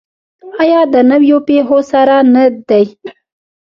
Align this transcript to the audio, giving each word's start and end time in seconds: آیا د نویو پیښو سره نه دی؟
آیا 0.61 0.81
د 0.93 0.95
نویو 1.11 1.37
پیښو 1.47 1.79
سره 1.91 2.15
نه 2.33 2.43
دی؟ 2.69 2.85